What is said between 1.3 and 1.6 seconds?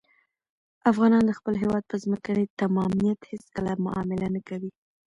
خپل